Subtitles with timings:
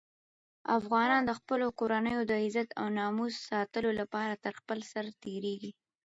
[0.77, 5.71] افغانان د خپلو کورنیو د عزت او ناموس ساتلو لپاره تر خپل سر تېرېږي.